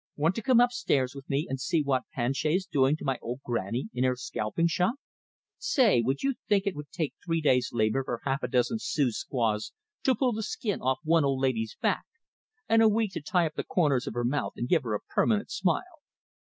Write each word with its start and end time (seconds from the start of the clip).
Want 0.15 0.33
to 0.33 0.41
come 0.41 0.59
upstairs 0.59 1.13
with 1.13 1.29
me, 1.29 1.45
and 1.47 1.59
see 1.59 1.83
what 1.83 2.05
Planchet's 2.15 2.65
doing 2.65 2.95
to 2.97 3.05
my 3.05 3.19
old 3.21 3.41
grannie 3.45 3.89
in 3.93 4.03
her 4.03 4.15
scalping 4.15 4.65
shop? 4.65 4.95
Say, 5.59 6.01
would 6.01 6.23
you 6.23 6.33
think 6.49 6.65
it 6.65 6.75
would 6.75 6.89
take 6.89 7.13
three 7.23 7.39
days' 7.39 7.69
labor 7.71 8.03
for 8.03 8.19
half 8.25 8.41
a 8.41 8.47
dozen 8.47 8.79
Sioux 8.79 9.11
squaws 9.11 9.73
to 10.01 10.15
pull 10.15 10.33
the 10.33 10.41
skin 10.41 10.81
off 10.81 10.97
one 11.03 11.23
old 11.23 11.39
lady's 11.39 11.77
back? 11.83 12.05
And 12.67 12.81
a 12.81 12.89
week 12.89 13.11
to 13.11 13.21
tie 13.21 13.45
up 13.45 13.53
the 13.53 13.63
corners 13.63 14.07
of 14.07 14.15
her 14.15 14.25
mouth 14.25 14.53
and 14.55 14.67
give 14.67 14.81
her 14.81 14.95
a 14.95 15.01
permanent 15.03 15.51
smile! 15.51 16.01